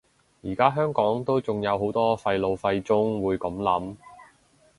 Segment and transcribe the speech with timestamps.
[0.41, 3.95] 而家香港都仲有好多廢老廢中會噉諗